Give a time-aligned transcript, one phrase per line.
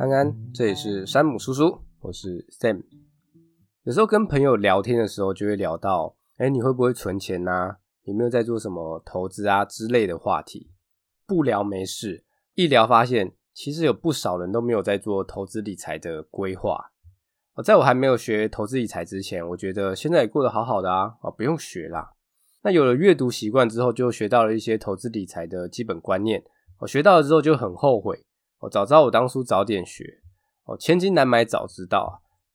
[0.00, 2.84] 安安，这里是山姆叔叔，我是 Sam。
[3.82, 7.76] 有时候跟朋友聊天的时候，就会聊到，哎，你会不会存钱呐？
[8.04, 10.70] 有没有在做什么投资啊之类的话题？
[11.26, 16.92] 不聊没事，一聊发现，其实有不少人都没有在做投资理财的规划。
[17.62, 22.14] 在我还没有学投资理财之前，我觉得现在也过得好好的啊，不用学啦。
[22.62, 26.42] 那有了阅读习惯之后，就学到了一些投资理财的基本观念。
[26.78, 28.24] 我学到了之后就很后悔。
[28.60, 30.20] 我早知道我当初早点学，
[30.64, 32.12] 哦，千金难买早知道啊。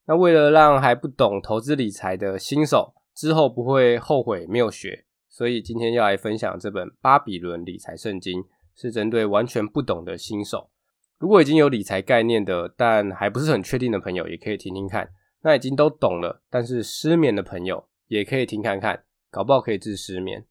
[0.07, 8.41] 那为了让还不懂投资理财的新手之后不会后悔没有学，所以今天要来分享这本《巴比伦理财圣经》，
[8.75, 10.69] 是针对完全不懂的新手。
[11.17, 15.09] 如果已经有理财概念的，但还不是很确定的朋友，也可以听听看。
[15.41, 20.45] 那已经都懂了，但是失眠的朋友也可以听看看，搞不好可以治失眠。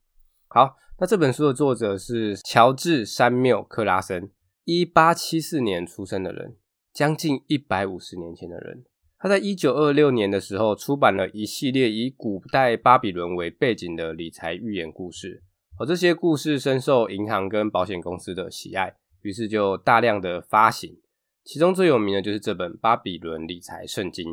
[0.49, 4.31] 好，那这本书的作者是乔治·山缪·克拉森。
[4.65, 6.57] 一八七四年出生的人，
[6.91, 8.83] 将近一百五十年前的人，
[9.19, 15.43] 他在一九二六年的时候出版了一系列以古代巴比伦为背景的理财寓言故事，
[15.79, 20.97] 而这些故事深受银行跟保险公司的喜爱，于是就大量的发行。
[21.45, 24.33] 其中最有名的就是这本《巴比伦理财圣经》。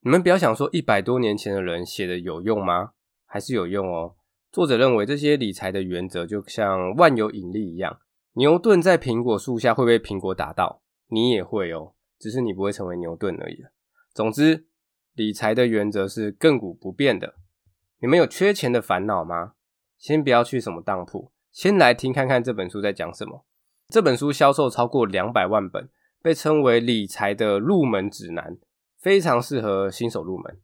[0.00, 2.90] 你们不要想说一百多年前的人写的有用吗？
[3.24, 4.16] 还是有用哦。
[4.50, 8.00] 作者认为这些理财的原则就像万有引力一样。
[8.34, 13.64] 牛顿在苹果树下会被苹果打到，你也会哦，只是你不会成为牛顿而已。
[14.14, 14.66] 总之，
[15.14, 17.34] 理财的原则是亘古不变的。
[18.00, 19.52] 你们有缺钱的烦恼吗？
[19.98, 23.44] 先不要去什么当铺，先来听看看这本书在讲什么。
[23.88, 25.90] 这本书销售超过两百万本，
[26.22, 28.56] 被称为理财的入门指南，
[28.98, 30.58] 非常适合新手入门。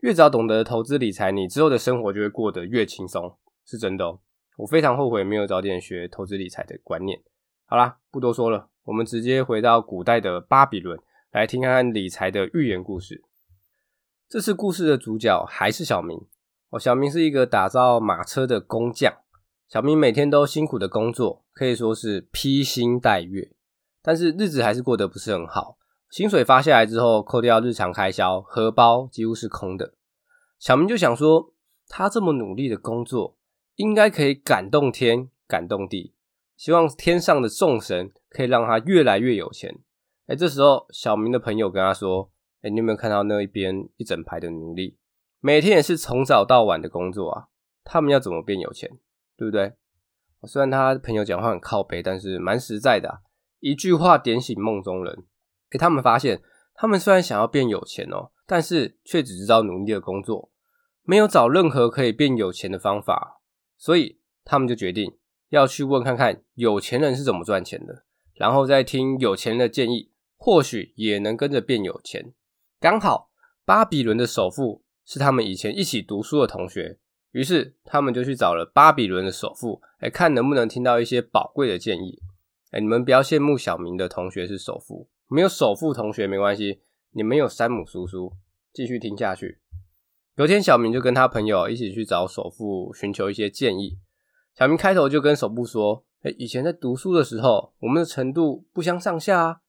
[0.00, 4.20] 越早懂得投资理财，你之后的生活就会过得越轻松，是真的哦。
[4.56, 7.20] 我非常后悔没有早点学投资理财的观念。
[7.66, 10.98] 好啦，不多说了，我们直接回到古代的巴比伦，
[11.32, 13.24] 来听看看理财的寓言故事。
[14.28, 16.20] 这次故事的主角还是小明。
[16.70, 19.12] 哦，小明是一个打造马车的工匠。
[19.68, 23.50] 小明每天都辛苦的工作，可以说是披星戴月，
[24.02, 25.78] 但是日子还是过得不是很好。
[26.10, 29.94] 薪水发下来之后，扣掉日常开销，荷包几乎是空的。
[30.60, 31.52] 小明就想说，
[31.88, 33.36] 他这么努力的工作。
[33.76, 36.14] 应该可以感动天，感动地，
[36.56, 39.78] 希望天上的众神可以让他越来越有钱。
[40.26, 42.30] 哎，这时候小明的朋友跟他说
[42.62, 44.96] ：“哎，你有没有看到那一边一整排的奴隶，
[45.40, 47.48] 每天也是从早到晚的工作啊？
[47.82, 48.90] 他们要怎么变有钱？
[49.36, 49.72] 对不对？”
[50.46, 53.22] 虽然他朋友讲话很靠北，但是蛮实在的，
[53.60, 55.24] 一句话点醒梦中人。
[55.70, 56.42] 哎，他们发现，
[56.74, 60.50] 他们虽然想要变有钱哦，但是却只知道努力的工作，
[61.02, 63.40] 没有找任何可以变有钱的方法。
[63.84, 65.14] 所以他们就决定
[65.50, 72.32] 要去问看看有钱人是怎么赚钱的，然后再听有钱人的建议，或许也能跟着变有钱。
[72.80, 73.30] 刚好
[73.66, 76.98] 巴比伦的首富是他们以前一起读书的同学，
[77.32, 82.22] 于是他们就去找了巴比伦的首富，来看能不能听到一些宝贵的建议。
[82.70, 86.80] 哎，你们不要羡慕小明的同学是首富，没有首富同学没关系，
[87.10, 88.32] 你们有山姆叔叔，
[88.72, 89.58] 继续听下去。
[90.36, 94.00] 有天，小明就跟他朋友一起去找首富寻求一些建议。
[94.52, 96.04] 小明开头就跟首富说：“，
[96.38, 99.60] 以前在读书的时候，我们的程度不相上下啊，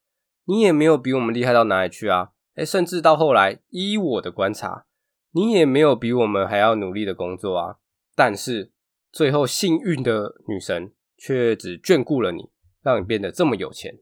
[0.46, 2.30] 你也没有比我们厉害到哪里去啊。
[2.56, 4.86] 诶，甚至到后来，依我的观察，
[5.30, 7.76] 你也没有比我们还要努力的工作啊。
[8.16, 8.72] 但是
[9.12, 12.50] 最后，幸运的女神却只眷顾了你，
[12.82, 14.00] 让你变得这么有钱。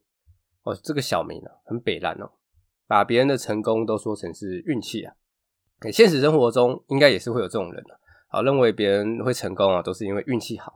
[0.62, 2.30] 哦，这个小明啊，很北烂哦，
[2.86, 5.12] 把别人的成功都说成是运气啊。”
[5.92, 10.72] 现实生活中应该也是会有这种人的，好，认为别人会成功啊，都是因为运气好。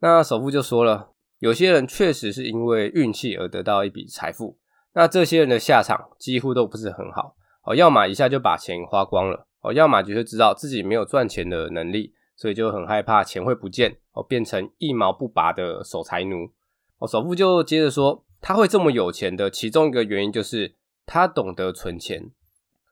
[0.00, 4.58] 那首富就说了，有些人确实是因为运气而得到一笔财富，
[4.94, 16.50] 那这些人的下场几乎都不是很好，哦，要么一下就把钱花光了，哦，要么就是知道自己没有赚钱的能力，所以就很害怕钱会不见，哦，变成一毛不拔的守财奴。
[16.98, 20.74] 哦，首富就接着说，他会这么有钱的其中一个原因就是
[21.06, 22.30] 他懂得存钱，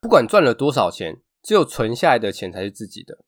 [0.01, 1.21] 不管赚了多少钱。
[1.43, 3.19] 只有存下来的钱才是自己的，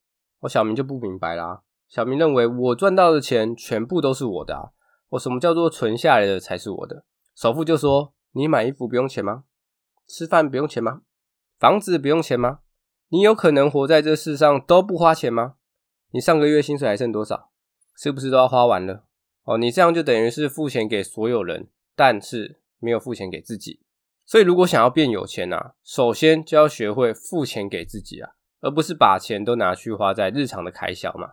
[0.41, 1.63] 我小明就不明白啦。
[1.89, 4.71] 小明认为我赚到的钱全部都是我的啊，
[5.11, 7.05] 我什么叫做存下来的才是我的？
[7.35, 9.45] 首富就说：你买衣服不用钱吗？
[10.07, 11.03] 吃饭不用钱吗？
[11.59, 12.61] 房子不用钱吗？
[13.09, 15.57] 你有可能活在这世上都不花钱吗？
[16.13, 17.51] 你上个月薪水还剩多少？
[17.95, 19.05] 是不是都要花完了？
[19.45, 23.82] 哦，你这样就等于是付钱给所有人，但是没有付钱给自己。
[24.25, 28.31] 所以，如果想要变有钱啊，首先就要学会付钱给自己啊，
[28.61, 31.33] 而不是把钱都拿去花在日常的开销嘛。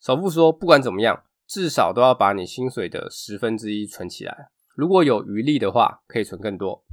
[0.00, 4.50] 首富说，不管怎么样，至少都要把你薪水的十分之一存起来。
[4.76, 6.84] 如果有余力的话，可以存更多。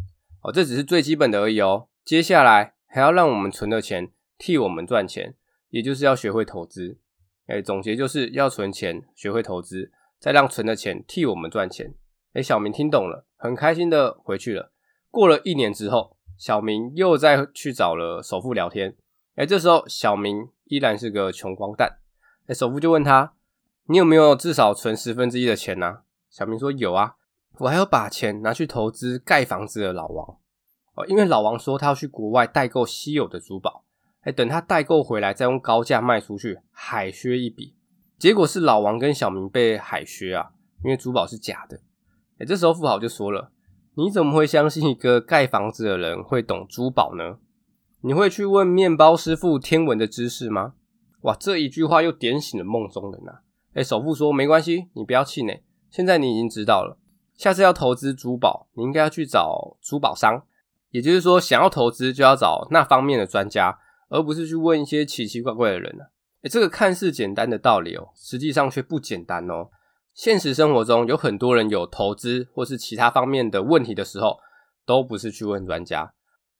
[0.42, 1.90] 哦，这只是最基本的而已哦。
[2.04, 5.36] 接下来还要让我们存的钱替我们赚钱，
[5.70, 7.00] 也就是要学会投资。
[7.48, 11.94] 哎，总结就是要存钱，学会投资，再让存的钱替我们赚钱。
[12.34, 14.72] 哎，小明听懂了，很开心的回去了。
[15.18, 18.96] 过了一年之后，小明又再去找了首富聊天。
[19.34, 21.98] 哎，这时候小明依然是个穷光蛋。
[22.46, 23.34] 哎，首富就问他
[23.90, 27.16] ：“你有没有至少存十分之一的钱呢？”小明说：“有啊，
[27.58, 30.38] 我还要把钱拿去投资盖房子的老王。
[30.94, 33.86] 哦，因为老王说他要去国外代购稀有的珠宝。”
[34.22, 37.76] 哎，等他代购回来，再用高价卖出去，海削一笔。
[38.20, 40.52] 结果是老王跟小明被海削啊，
[40.84, 41.82] 因为珠宝是假的。
[42.38, 43.52] 哎，这时候富豪就说了
[43.98, 47.40] ：“你怎么会相信一个盖房子的人会懂珠宝呢？
[48.02, 50.76] 你会去问面包师傅天文的知识吗？”
[51.22, 53.42] 哇，这一句话又点醒了梦中人啊！
[53.74, 55.64] 哎，首富说：“没关系，你不要气馁。
[55.90, 57.00] 现在你已经知道了，
[57.36, 60.44] 下次要投资珠宝，你应该要去找珠宝商。
[60.92, 63.80] 也就是说，想要投资就要找那方面的专家。”
[64.10, 66.08] 而不是去问一些奇奇怪怪的人呢、啊？
[66.44, 69.68] 诶，这个看似简单的道理哦，实际上却不简单哦。
[70.18, 74.40] 现实生活中有很多人有投资或是其他方面的问题的时候，
[74.84, 76.12] 都不是去问专家，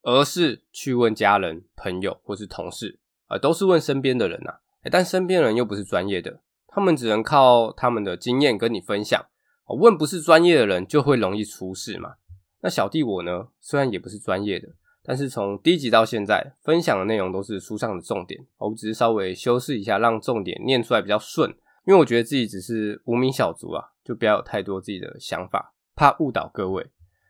[0.04, 3.00] 而是去问家人、朋友或是同事，
[3.30, 4.60] 呃，都是问身边的人呐、啊。
[4.92, 9.26] 但身边人又不是专业的，他们只能靠他们的经验跟你分享。
[9.66, 12.14] 问不是专业的人就会容易出事嘛。
[12.62, 14.68] 那小弟我呢，虽然也不是专业的。
[15.04, 21.52] 但是从第一集到现在，分享的内容都是书上的重点，我只是稍微修饰一下，让重点念出来比较顺。
[21.88, 26.86] 因为我觉得自己只是无名小卒啊，就不要有太多自己的想法，怕误导各位。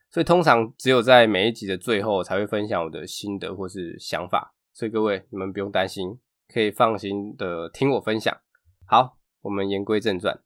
[0.09, 4.55] 所以通常只有在每一集的最后才会分享我的心得或是想法。
[4.73, 6.17] 所以各位你们不用担心，
[6.51, 8.35] 可以放心的听我分享。
[8.87, 10.39] 好，我们言归正传。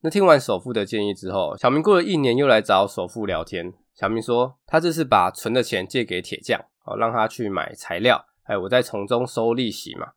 [0.00, 3.72] 那听完首富的建议之后，小明过了一年又来找首富聊天。
[3.94, 10.08] 小明说：“他这是把存的钱借给铁匠，哦，让他去买材料，哎，我再从中收利息嘛。”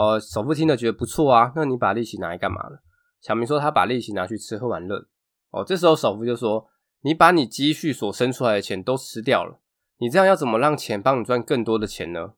[0.00, 2.82] 哦，首富听了觉得不错啊，那你把利息拿来干嘛了？
[3.20, 5.08] 小明说：“他把利息拿去吃喝玩乐。”
[5.52, 6.70] 哦，这时候首富就说
[7.04, 9.60] ：“你把你积蓄所生出来的钱都吃掉了，
[9.98, 12.32] 你这样要怎么让钱帮你赚更多的钱呢？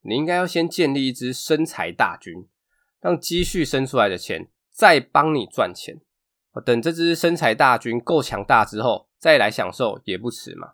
[0.00, 2.48] 你应该要先建立一支生财大军，
[3.02, 6.00] 让积蓄生出来的钱再帮你赚钱。
[6.52, 10.72] 哦，等这支生财大军够强大之后。”再来享受也不迟嘛，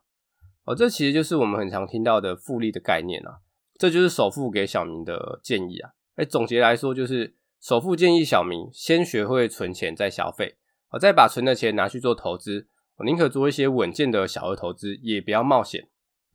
[0.64, 3.40] 哦，这其实就是我们很常听到的复利的概念啊，
[3.78, 5.90] 这就是首富给小明的建议啊。
[6.18, 10.56] 哎，总结来说就是首富建议小明先学会存钱再消费，
[10.90, 12.66] 我，再把存的钱拿去做投资，
[12.96, 15.88] 我宁可做一些稳健的小额投资，也不要冒险。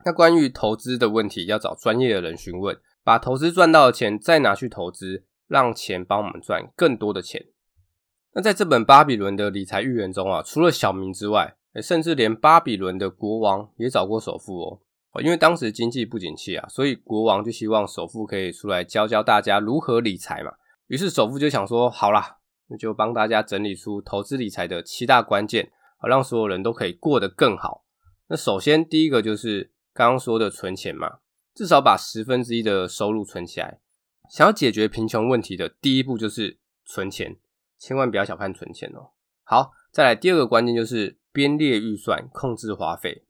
[0.06, 7.46] 那关于投资的问题，要找专业的人询问，把投资赚到的钱再拿去投资，让钱帮我们赚更多的钱。
[8.34, 14.80] 那在这本《巴比伦的理财预言》中啊，除了小明之外，甚至连巴比伦的国王也找过首富哦，
[15.22, 20.52] 因为当时经济不景气啊，所以国王就希望首富可以出来教教大家如何理财嘛。
[20.88, 22.38] 于是首富就想说，好啦，
[22.68, 27.84] 那就帮大家整理出投资理财的七大关键，好让所有人都可以过得更好。
[28.28, 31.20] 那首先第一个就是刚刚说的存钱嘛，
[31.54, 33.80] 至少把十分之一的收入存起来。
[34.30, 37.36] 想要解决贫穷问题的第一步就是存钱，
[37.78, 39.12] 千万不要小看存钱哦。
[39.44, 41.18] 好，再来第二个关键就是。
[41.36, 43.24] 编列预算，控制花费。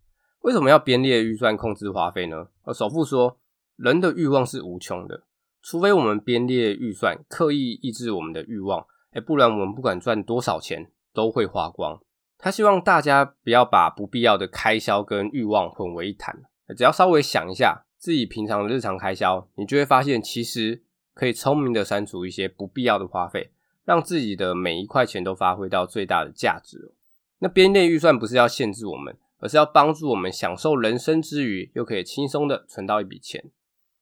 [0.43, 2.47] 为什么要编列预算，控制花费呢？
[2.65, 3.37] 呃，首富说，
[3.77, 5.23] 人的欲望是无穷的，
[5.61, 11.97] 除非我们编列预算，刻意抑制我们的欲望，哎，不然我们不管赚多少钱都会花光。
[12.37, 16.43] 他希望大家不要把不必要的开销跟欲望混为一谈，
[16.75, 20.83] 只要稍微想一下自己平常的日常开销，你就会发现，其实
[21.13, 23.51] 可以聪明的删除一些不必要的花费，
[23.85, 26.91] 让自己的每一块钱都发挥到最大的价值。
[27.39, 33.43] 那编列预算不是要限制我们，而是要帮助我们享受人生之余，又可以轻松的存到一笔钱。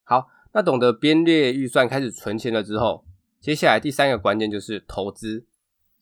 [0.03, 3.03] 好，那懂得编列预算，开始存钱了之后，
[3.39, 5.47] 接下来第三个关键就是投资，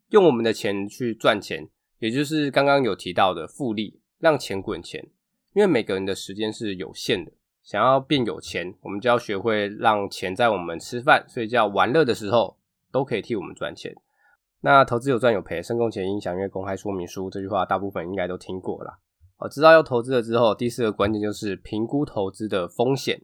[0.09, 1.69] 用我们的钱去赚钱，
[1.99, 5.07] 也就是刚刚有提到的复利，让钱滚钱。
[5.53, 7.31] 因为每个人的时间是有限的，
[7.63, 12.57] 想要变有钱，我们就要学会让钱在我们吃饭、睡觉、玩乐的时候，
[12.91, 13.95] 都可以替我们赚钱。
[14.61, 17.29] 那投资有赚有赔，申购前应详阅公开说明书。
[17.29, 18.99] 这句话大部分应该都听过了。
[19.41, 23.21] 好，知道要投资了之后，第四个关键就是评估投资的风险。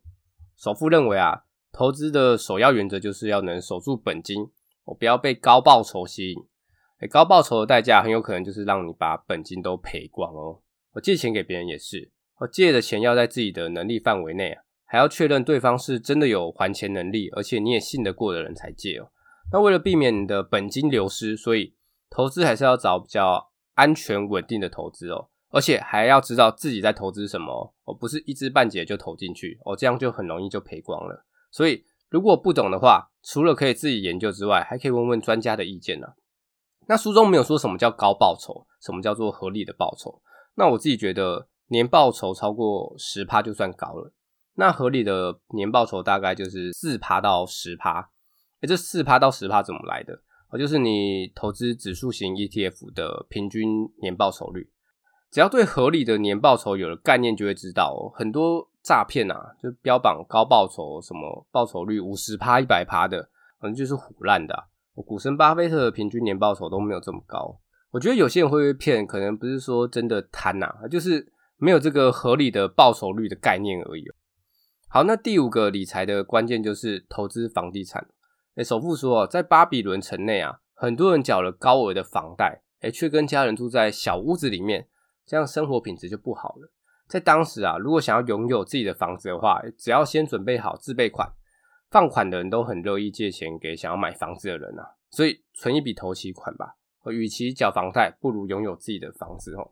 [0.55, 1.43] 首富认为啊，
[1.73, 4.49] 投资的首要原则就是要能守住本金，
[4.85, 6.37] 我不要被高报酬吸引。
[7.01, 10.61] 诶，高报酬的代价很有可能就是让你把本金都赔光哦。
[10.93, 19.11] 我借钱给别人也是，我借的钱要在自己的能力范围内啊，还要确认对方是真的有还钱能力，而且你也信得过的人才借哦。
[19.51, 21.75] 那为了避免你的本金流失，所以
[22.09, 25.27] 投资还是要找比较安全稳定的投资哦。
[25.55, 31.25] 而且还要知道自己在投资什么，而不是一知半解就投进去哦，这样就很容易就赔光了。
[31.49, 36.07] 所以如果不懂的话，除了可以自己研究之外，还可以问问专家的意见呢。
[36.89, 40.21] 那书中没有说什么叫高报酬，什么叫做合理的报酬。
[40.55, 44.11] 那我自己觉得年报酬超过十趴就算高了。
[44.55, 48.11] 那合理的年报酬大概就是四趴到十趴。
[48.59, 50.21] 诶，这四趴到十趴怎么来的？
[50.49, 54.69] 哦，就是你投资指数型 ETF 的平均年报酬率。
[55.31, 63.23] 只要对合理的年报酬有了概念，就会知道哦，很多诈骗啊，就标榜高报酬，什么报酬率五十趴、一百趴的，
[63.59, 64.63] 可能就是唬烂的啊。
[65.05, 67.59] 股神巴菲特的平均年报酬都没有这么高。
[67.91, 74.05] 我觉得有些人会被骗，可能不是说真的贪呐，就是没有这个合理的报酬率的概念而已。
[74.87, 78.07] 好，那第五个理财的关键就是投资房地产。
[78.55, 84.87] 诶，首富说，在巴比伦城内啊，很多人缴了高额的房贷，诶，却跟家人住在小屋子里面。
[85.25, 86.71] 这样生活品质就不好了。
[87.07, 91.31] 在当时啊，如果想要拥有自己的房子的话，只要先准备好自备款，
[91.91, 94.95] 放款的人都很乐意借钱给想要买房子的人啊。
[95.11, 96.75] 所以存一笔头期款吧，
[97.11, 99.71] 与其缴房贷，不如拥有自己的房子哦。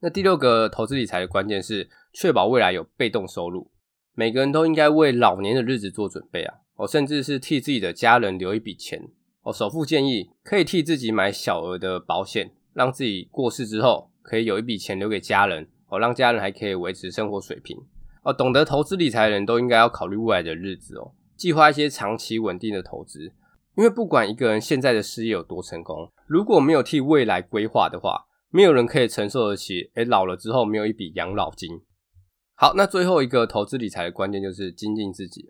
[0.00, 3.72] 那第六个投资理财的关键是确保未来有被动收入。
[4.14, 9.10] 每个人都应该为老年的日子做准备啊，哦，甚至是替自己的家人留一笔钱
[9.42, 9.52] 哦。
[9.52, 14.07] 首富建议可以替自己买小额的保险，让自己过世之后。
[14.28, 17.78] 可以有一笔钱留给家人哦，让家人还可以维持生活水平
[18.22, 18.30] 哦。
[18.30, 23.32] 懂得投资理财的人都应该要考虑未来的日子哦，计划一些长期稳定的投资。
[23.74, 29.90] 因为不管一个人现在的事业有多成功，如果没有替未来规划的话，没有人可以承受得起。
[29.94, 31.80] 诶，老了之后没有一笔养老金。
[32.54, 35.46] 好，那最后一个投资理财的关键就是精进自己，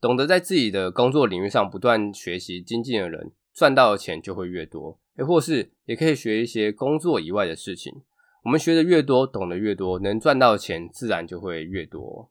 [0.00, 4.99] 懂得在自己的工作领域上不断学习精进的人，赚到的钱就会越多。
[5.16, 8.02] 也或是也可以学一些工作以外的事情。
[8.44, 12.30] 我们学的越多，懂得越多，能赚到的钱自然就会越多。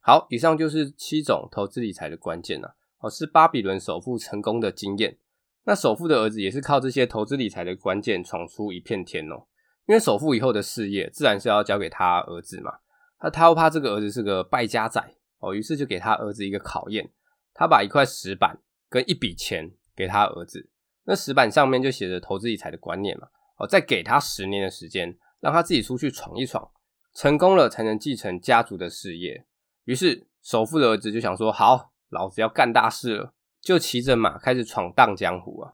[0.00, 2.76] 好，以上就是七种投资理财的关键了。
[3.00, 5.18] 哦，是巴比伦首富成功的经验。
[5.64, 9.46] 那首富的儿子也是靠这些投资理财的关键闯出一片天哦。
[9.86, 12.72] 因为首富以后的事业自然是要交给他儿子嘛。
[13.20, 15.02] 那他又怕这个儿子是个败家仔
[15.40, 17.10] 哦，于是就给他儿子一个考验。
[17.52, 18.58] 他把一块石板
[18.88, 20.70] 跟一笔钱给他儿子。
[21.08, 26.70] 那石板上面就写着投资理财的观念嘛，哦，再给他十年的时间，让他自己出去闯一闯，
[27.14, 29.46] 成功了才能继承家族的事业。
[29.86, 35.72] 于是首富的儿子就想说：好，老子要干大事了，就骑着马开始闯荡江湖啊。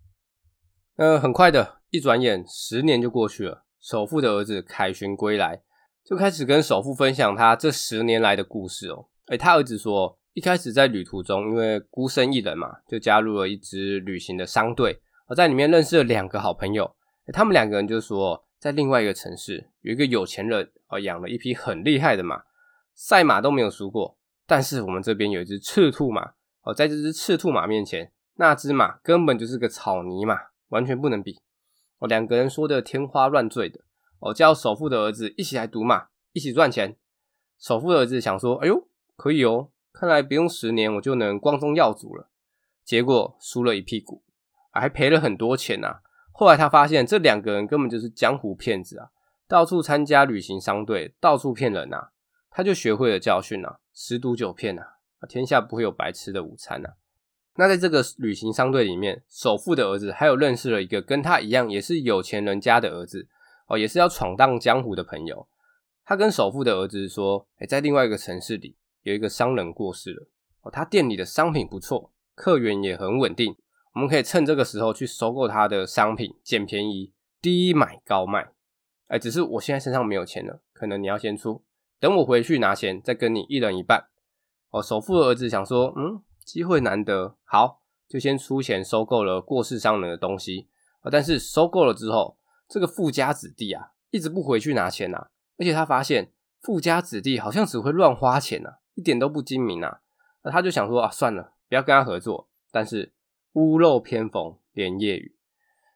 [0.98, 5.62] 呃，很快的，一转眼十年就过去了，首富的儿子凯旋归来，
[6.04, 9.08] 就开始跟首富分享他这十年来的故事哦。
[9.26, 15.00] 诶，他儿子说，一开始在旅途中，因为孤身一人嘛，就加入了一支旅行的商队。
[15.28, 16.94] 我在里面认识了两个好朋友，
[17.32, 22.42] 他们两个人就说，在另外一个城市有一个有钱人哦，养了一匹很厉害的马，
[22.92, 24.18] 赛马都没有输过。
[24.46, 30.38] 但是我们这边有一只赤兔马哦，在这只赤兔马面前，那只马根本就是个草泥马，
[30.68, 31.40] 完全不能比。
[32.00, 33.80] 哦，两个人说的天花乱坠的
[34.18, 36.96] 哦，叫首富的儿子一起来赌马，一起赚钱。
[37.58, 42.28] 首富的儿子想说，哎呦，可以哦，看来不用十年我就能光宗耀祖了。
[42.84, 44.22] 结果输了一屁股。
[44.80, 46.00] 还赔了很多钱啊！
[46.32, 49.08] 后来他发现这两个人根本就是江湖骗子啊，
[49.46, 52.10] 到处参加旅行商队，到处骗人啊！
[52.50, 54.96] 他就学会了教训啊，十赌九骗啊！
[55.28, 56.94] 天下不会有白吃的午餐啊！
[57.56, 63.28] 那在这个旅行商队里面，首富的儿子还有认识了一个跟他一样也是有钱人家的儿子
[63.68, 65.46] 哦，也是要闯荡江湖的朋友。
[66.04, 70.26] 他跟首富的儿子说：“诶，在另外一个城市里有一个商人过世了
[70.62, 73.56] 哦，他店里的商品不错，客源也很稳定。”
[73.94, 78.50] 我们可以趁这个时候去收购他的商品，捡便宜，低买高卖。
[79.06, 81.62] 哎，只是我现在身上没有钱了，可能你要先出，
[82.00, 84.08] 等我回去拿钱，再跟你一人一半。
[84.70, 90.68] 哦，首富的儿子想说，嗯，机会难得，好，就先出钱收购了过世商人的东西。
[91.02, 92.36] 啊，但是收购了之后，
[92.68, 100.00] 这个富家子弟啊，一直不回去拿钱啊，而且他发现富家子弟好像只会乱花钱啊，一点都不精明啊。
[100.42, 102.48] 那他就想说啊，算了，不要跟他合作。
[102.72, 103.12] 但是
[103.54, 105.34] 屋漏偏逢连夜雨，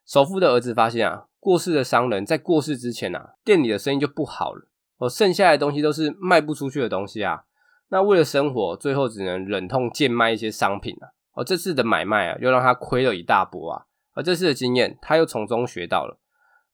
[0.07, 7.45] 首富的儿子发现啊，过世的商人在过世之前啊，店里的生意就不好了，哦，剩下的东西都是卖不出去的东西啊。
[7.89, 11.11] 那为了生活，最后只能忍痛贱卖一些商品啊。
[11.33, 13.87] 哦，这次的买卖啊，又让他亏了一大波啊。
[14.15, 16.21] 而这次的经验，他又从中学到了，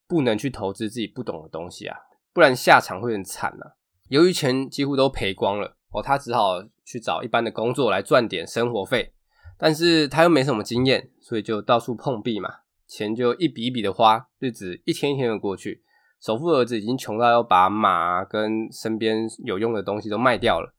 [0.07, 1.97] 不能去投资自己不懂的东西啊，
[2.35, 3.76] 不然下场会很惨啊。
[4.09, 9.13] 由于钱几乎都赔光了，哦，他只好去找一般的工作来赚点生活费。
[9.56, 12.49] 但是他又没什么经验，所以就到处碰壁嘛，
[12.87, 15.82] 钱就一笔一笔的花，日子一天一天的过去，
[16.20, 20.75] 首富儿子已经穷到要把马跟身边有用的东西都卖掉了。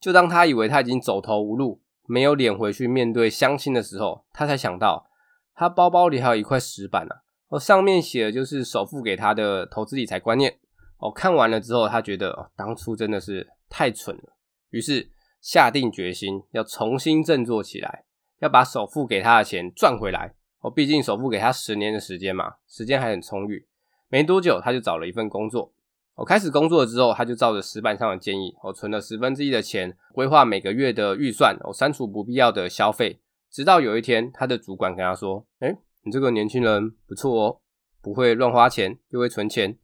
[0.00, 5.08] 就当他以为他已经走投无路，没有脸回去面对乡亲的时候，他才想到
[5.54, 10.58] 他包包里还有一块石板啊，哦，上面写的就是首富给他的投资理财观念。
[10.98, 14.34] 哦，看完了之后，他觉得哦，当初真的是太蠢了，
[14.70, 15.08] 于是
[15.40, 18.04] 下定决心要重新振作起来，
[18.40, 20.34] 要把首付给他的钱赚回来。
[20.60, 23.66] 哦，毕竟首付给他十年的时间嘛，时间还很充裕。
[24.08, 25.72] 没多久，他就找了一份工作。
[26.16, 33.20] 我开始工作之后，他就照着石板上的建议，我存了十分之一的钱，规划每个月的预算，我删除不必要的消费。
[33.50, 37.60] 直到有一天，他的主管跟他说：“诶，你这个年轻人不错哦，
[38.02, 39.78] 不会乱花钱，又会存钱。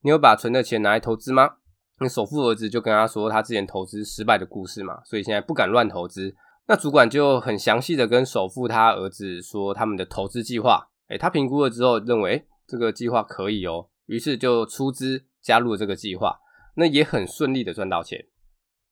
[0.00, 1.56] 你有把存的钱拿来投资吗？”
[2.00, 6.34] 那首富儿子就跟他说他之前投资失败的故事嘛，所以现在不敢乱投资。
[6.68, 10.88] 那主管就很详细的跟首富他儿子说他们的投资计划。
[11.08, 15.24] 诶，他评估了之后认为这个计划可以哦，于是就出资。
[15.46, 16.40] 加入了这个计划，
[16.74, 18.26] 那也很顺利的赚到钱，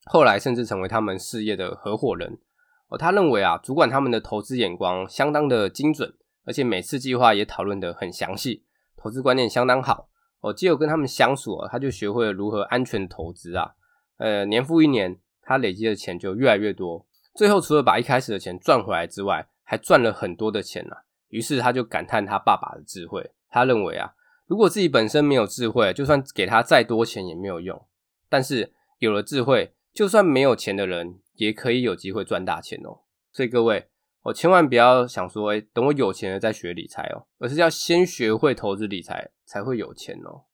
[0.04, 2.38] 后来甚至成为他们事业的合伙人。
[2.86, 6.14] 哦，他认为啊，主管他们的投资眼光相当的精准，
[6.44, 8.62] 而且每次计划也讨论得很详细，
[8.96, 10.08] 投资观念相当好。
[10.42, 13.72] 哦，只有跟他们相处啊，他就学会了如何安全投资啊。
[14.18, 17.04] 呃，年复一年，他累积的钱就越来越多，
[17.34, 21.04] 最后除了把一开始的钱赚回来之外，还赚了很多的钱啊。
[21.28, 24.14] 于是他就感叹他爸爸的智慧，他认为啊。
[24.46, 27.86] 如果自己本身没有智慧，就算给他再多钱也没有用。
[28.28, 33.00] 但是有了智慧，就算没有钱的人也可以有机会赚大钱哦。
[33.32, 33.88] 所以各位，
[34.22, 40.44] 我千万不要想说，哎，等我有钱了再学理财哦，而是要先学会投资理财才会有钱哦。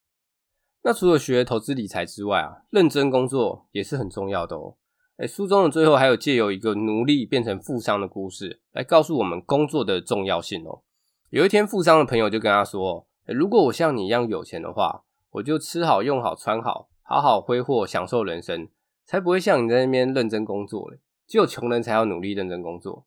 [0.83, 4.77] 那除了学投资理财之外啊，认真工作也是很重要的哦。
[5.21, 10.81] 哎，书中的最后还有借由一个奴隶变成富商的故事，来告诉我们工作的重要性哦。
[11.29, 13.07] 有一天，富商的朋友就跟他说。
[13.27, 18.69] 如果我像你一样有钱的话，我就吃好、用好、穿好，好好挥霍、享受人生，
[19.05, 20.99] 才不会像你在那边认真工作嘞。
[21.27, 23.05] 只有穷人才要努力认真工作。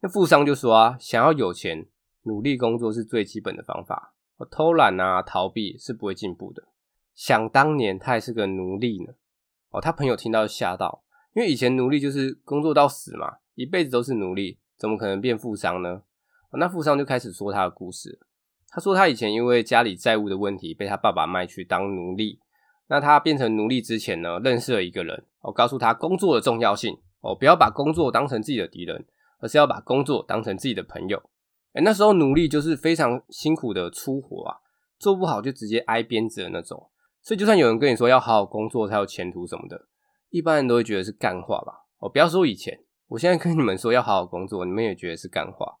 [0.00, 1.86] 那富商就说啊，想要有钱，
[2.24, 4.12] 努力工作是最基本的方法。
[4.36, 6.64] 我偷懒啊、逃避是不会进步的。
[7.14, 9.14] 想当年他还是个奴隶呢。
[9.70, 11.03] 哦，他朋友听到吓到，
[11.34, 16.02] 因为以前奴隶就是工作到死嘛，一辈子都是奴隶，怎么可能变富商呢？
[16.52, 18.20] 那富商就开始说他的故事。
[18.68, 22.40] 他说，他以前因为家里债务的问题，被他爸爸卖去当奴隶。
[22.88, 29.04] 那他变成奴隶之前呢，认识了一个人，我告诉他工作的重要性哦，不要把工作当成自己的敌人，
[29.40, 31.22] 而是要把工作当成自己的朋友。
[31.72, 34.56] 诶，那时候奴隶就是非常辛苦的粗活啊，
[34.98, 36.90] 做不好就直接挨鞭子的那种。
[37.22, 39.86] 所以就算有人跟你说要好好工作才有前途什么的，
[40.34, 41.86] 一般人都会觉得是干话吧。
[41.98, 45.76] 哦，不要说以前，我现在跟你们说要好好工作，你们也觉得是干话。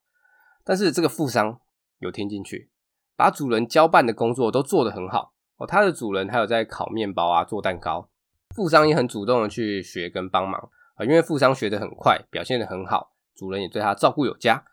[0.62, 1.58] 但是这个富商
[1.98, 2.70] 有听进去。
[3.16, 8.08] 把主人交办的工作都做得很好哦，他的主人还有在烤面包啊，做蛋糕。
[8.54, 14.64] 富商也很主动的去学跟帮忙啊，因为富商学得很快，表现得很好，主人也对他照顾有加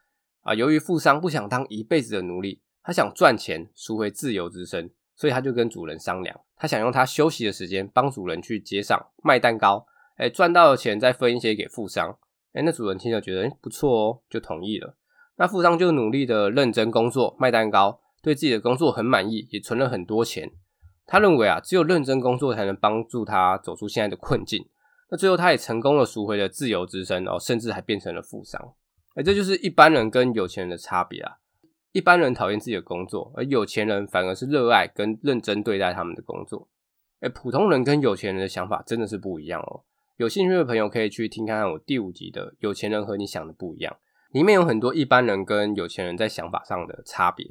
[0.42, 0.54] 啊。
[0.54, 4.92] 由于富商不想当一辈子的奴隶，他想赚钱赎回自由之身，
[5.22, 9.86] 所以他就跟主人商量，他想用他休息的时间帮主人去街上卖蛋糕，
[10.18, 12.18] 哎，赚到的钱再分一些给富商。
[12.54, 14.96] 哎，那主人听了觉得哎不错哦，就同意了。
[15.36, 18.02] 那富商就努力的认真工作卖蛋糕。
[18.24, 20.50] 对自己的工作很满意，也存了很多钱。
[21.06, 24.68] 他认为啊，只有认真工作才能帮助他走出现在的困境。
[25.12, 28.74] 那最后，他也成功的赎回了自由之身哦，甚至还变成了富商。
[29.14, 31.38] 哎，这就是一般人跟有钱人的差别啊。
[31.92, 36.68] 一般人讨厌自己的工作，而有钱人反而是热爱跟认真对待他们的工作。
[37.20, 39.84] 哎，普通人跟有钱人的想法真的是不一样哦。
[40.18, 43.94] 有兴趣的朋友可以去听看看我第五集的《有钱人和你想的不一样》，
[44.34, 47.46] 里面有很多一般人跟有钱人在想法上的差别。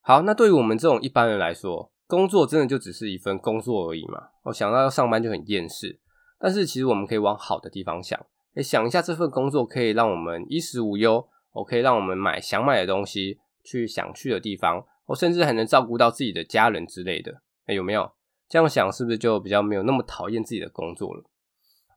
[0.00, 4.28] 好，那对于我们这种一般人来说，工作真的就只是一份工作而已嘛。
[4.44, 6.00] 我想到要上班就很厌世，
[6.38, 8.18] 但是其实我们可以往好的地方想，
[8.54, 18.12] 诶，想一下这份工作可以让我们衣食无忧，我可以让我们买想买的东西，去想去的地方，我甚至还能照顾到自己的家人之类的，有没有？
[18.48, 21.24] 这样想是不是就比较没有那么讨厌自己的工作了？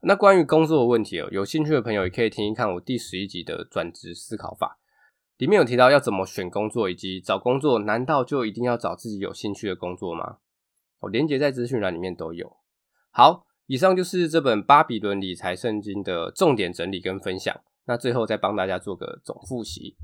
[0.02, 4.78] 那关于工作的问题哦，有兴趣的朋友也可以听一看我第十一集的转职思考法。
[5.38, 10.38] 里面有提到要怎么选工作，以及找工作，难道就一定要找自己有兴趣的工作吗？
[11.00, 12.58] 我，连接在资讯栏里面都有。
[13.10, 17.60] 好，以上就是这本《巴比伦理财圣经》的重点整理跟分享。
[17.86, 19.98] 那最后再帮大家做个总复习。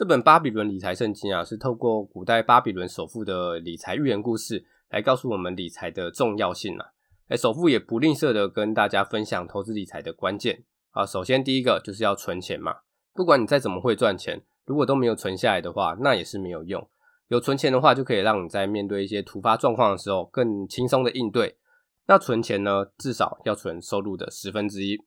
[0.00, 6.86] 这本《巴比伦理财圣经》啊，是透过古代巴比伦首富的理财寓言故事，来告诉我们理财的重要性啊。
[7.28, 11.04] 哎，首富也不吝啬的跟大家分享投资理财的关键啊。
[11.04, 12.76] 首先第一个就是要存钱嘛。
[13.12, 16.88] 不管你再怎么会赚钱，如果都没有存下来的话，那也是没有用。
[17.28, 21.58] 有存钱的话，就可以让你在面对一些突发状况的时候更轻松的应对。
[22.06, 24.98] 那存钱呢，至少要存收入的十分之一。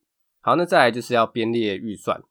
[0.41, 2.21] 好，那再来就是要编列预算，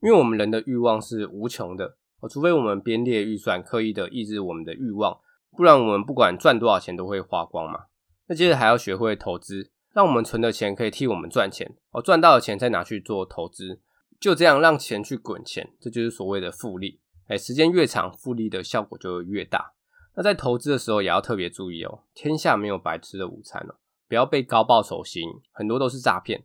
[0.00, 5.18] 因为我们人的欲望是无穷的，哦除非我们编列预算，刻意的抑制我们的欲望，
[5.56, 7.86] 不然我们不管赚多少钱都会花光嘛。
[8.26, 13.80] 那接着还要学会投资，让我们存的钱可以替我们赚钱，哦，赚到的钱再拿去做投资，
[14.20, 17.00] 就这样让钱去滚钱，这就是所谓的复利。
[17.28, 19.72] 哎，时间越长，复利的效果就越大。
[20.16, 23.76] 那在投资的时候也要特别注意哦，天下没有白吃的午餐哦。
[24.08, 26.44] 不要被高报酬吸引，很多都是诈骗。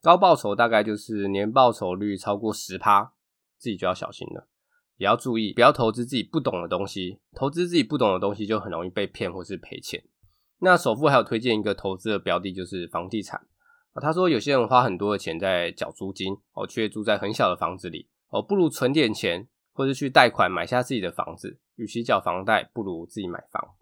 [0.00, 3.12] 高报酬大概就是年报酬率超过十趴，
[3.58, 4.48] 自己就要小心了。
[4.96, 7.20] 也要注意，不要投资自己不懂的东西。
[7.34, 10.02] 投资自己不懂的东西，就很容易被骗或是赔钱。
[10.58, 13.46] 那首富还有推荐一个投资的标的，就是房地产。
[13.94, 21.58] 他说有些人花很多的钱在缴租金，哦，却住在很小的房子里，哦，不如存点钱，或是去贷款买下自己的房子。
[21.76, 23.74] 与其缴房贷，不如自己买房。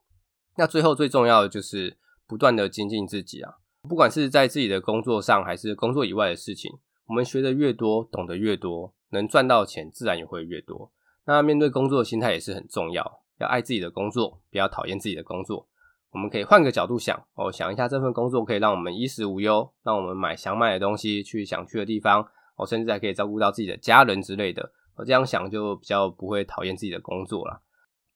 [0.57, 1.99] 那最后最重要的就是。
[2.31, 3.55] 不断的精进自己啊，
[3.88, 6.70] 不管是在自己的工作上，还是工作以外的事情，
[7.09, 10.92] 我们学的越多，懂得越多，能赚到钱自然也会越多。
[11.31, 15.64] 那面对工作的心态也是很重要，要爱自己的工作，不要讨厌自己的工作。
[16.11, 24.73] 我们可以换个角度想哦，想一下这份工作可以让我们衣食无忧，让我们买想买的东西，去想去的地方，哦，甚至还可以照顾到自己的家人之类的。
[24.97, 27.62] 我这样想就比较不会讨厌自己的工作了。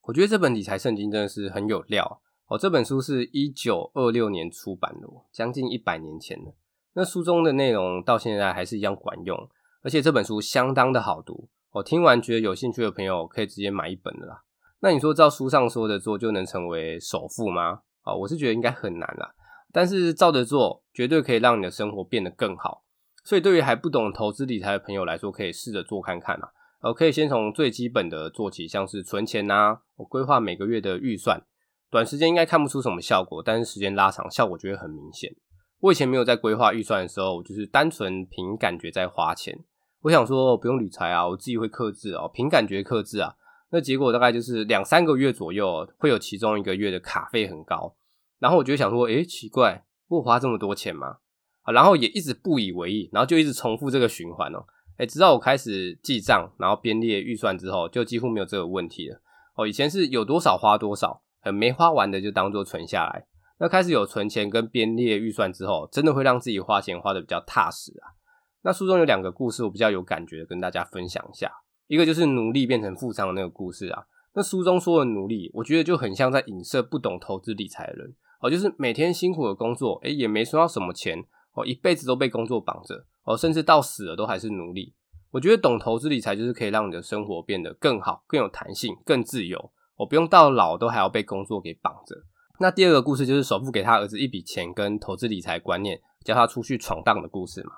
[0.03, 2.21] 我觉得这本理财圣经真的是很有料。
[2.49, 6.53] 哦，这本书是一九二六年出版的，将近一百年前了。
[6.95, 9.49] 那书中的内容到现在还是一样管用，
[9.85, 11.49] 而且这本书相当的好读。
[11.75, 14.43] 我听完觉得有兴趣的朋友可以直接买一本的啦。
[14.81, 17.81] 那你说照书上说的做就能成为首富吗？
[18.03, 19.35] 啊，我是觉得应该很难啦。
[19.73, 22.85] 但是照着做，绝对可以让你的生活变得更好。
[23.25, 26.53] 所以对于还不懂投资理财的朋友来说，可以试着做看看啦。
[26.81, 31.43] 呃，可以先从最基本的做起，像是存钱呐，我规划每个月的预算。
[31.91, 35.35] 短时间应该看不出什么效果，但是时间拉长，效果就会很明显。
[35.81, 39.59] 我以前没有在规划预算的时候，我就是单纯凭感觉在花钱。
[40.05, 43.35] 我想说不用理财啊，我自己会克制哦，凭感觉克制啊。
[43.71, 47.97] 那结果大概就是两三个月左右，会有其中一个月的卡费很高，
[48.39, 51.17] 然后我就想说，诶，奇怪，我花这么多钱吗？
[51.63, 54.67] 啊，然后也一直不以为意，然后就一直重复这个循环哦。
[54.99, 59.21] 诶，直到我开始记账，然后编列预算之后，就几乎没有这个问题了。
[59.57, 61.23] 哦，以前是有多少花多少。
[61.53, 63.27] 没花完的就当做存下来。
[63.59, 68.17] 那开始有存钱跟编列预算之后，真的会让自己花钱花得比较踏实啊。
[68.65, 71.53] 那书中有两个故事，我比较有感觉的，跟大家分享一下。
[71.87, 74.05] 一个就是奴隶变成富商的那个故事啊。
[74.33, 81.23] 那书中说的奴隶，我觉得就很像在影射不懂投资理财的人哦，就是每天辛苦的工作，诶，也没收到什么钱
[81.53, 84.95] 哦，一辈子都被工作绑着哦，甚至到死了都还是奴隶。
[85.31, 89.73] 我觉得懂投资理财，就是可以让你的生活变得更好、更有弹性、更自由。
[89.97, 92.17] 我不用到老都还要被工作给绑着。
[92.59, 97.73] 那第二个故事就是首富给他儿子一笔钱跟投资理财观念，叫他出去闯荡的故事嘛。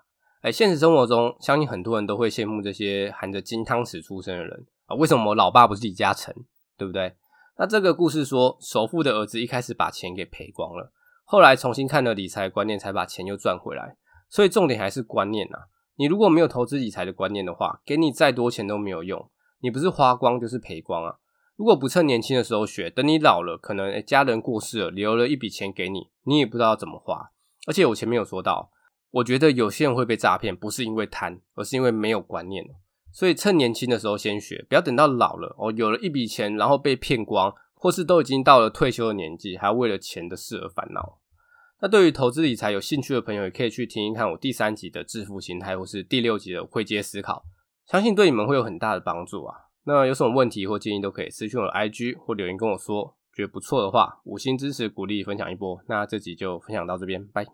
[0.47, 4.95] 哎，现实生活中，相信很多人都会羡慕这些含着金汤匙出生的人啊。
[4.95, 6.33] 为什么我老爸不是李嘉诚，
[6.79, 7.17] 对不对？
[7.59, 10.93] 那这个故事说，首富的儿子一开始把钱给赔光了，
[11.25, 13.97] 后来重新看了理财观念，才把钱又赚回来。
[14.29, 15.59] 所以重点还是观念呐。
[15.97, 19.29] 你如果没有投资理财的观念的话，给你再多钱都没有用，
[19.63, 21.17] 你不是花光就是赔光啊。
[21.57, 27.33] 如果不趁年轻的时候学，等你老了，可能家人过世了，留了一笔钱给你，你也不知道怎么花。
[27.67, 28.71] 而且我前面有说到，
[29.17, 32.63] 我觉得有些人会被诈骗，不是因为贪，而是因为没有观念。
[33.11, 41.19] 所以趁年轻的时候先学，不要等到老了哦，有了一笔钱，然后被骗光，或是都已经到了退休的年纪，还要为了钱的事而烦恼。
[41.81, 47.45] 那对于投资理财有兴趣的朋友，也可以去听一看我第三集的致富心态，或是第六集的会接思考，
[47.87, 49.57] 相信对你们会有很大的帮助啊。
[49.85, 55.81] 那有什么问题或建议都可以私讯我的 IG 或留言跟我说，觉得不错的话，五星支持鼓励分享一波。
[55.87, 57.47] 那这集就分享到这边，拜。